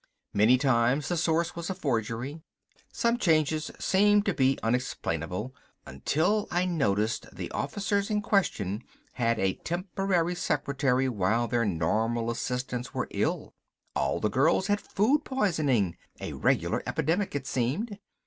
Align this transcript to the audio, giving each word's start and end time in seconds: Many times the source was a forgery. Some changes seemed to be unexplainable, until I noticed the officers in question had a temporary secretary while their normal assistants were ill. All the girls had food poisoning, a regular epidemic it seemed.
Many 0.33 0.57
times 0.57 1.09
the 1.09 1.15
source 1.15 1.55
was 1.55 1.69
a 1.69 1.75
forgery. 1.75 2.41
Some 2.91 3.19
changes 3.19 3.69
seemed 3.77 4.25
to 4.25 4.33
be 4.33 4.57
unexplainable, 4.63 5.53
until 5.85 6.47
I 6.49 6.65
noticed 6.65 7.27
the 7.31 7.51
officers 7.51 8.09
in 8.09 8.23
question 8.23 8.83
had 9.13 9.37
a 9.37 9.53
temporary 9.63 10.33
secretary 10.33 11.07
while 11.07 11.47
their 11.47 11.65
normal 11.65 12.31
assistants 12.31 12.95
were 12.95 13.09
ill. 13.11 13.53
All 13.95 14.19
the 14.19 14.31
girls 14.31 14.65
had 14.65 14.81
food 14.81 15.23
poisoning, 15.23 15.95
a 16.19 16.33
regular 16.33 16.81
epidemic 16.87 17.35
it 17.35 17.45
seemed. 17.45 17.99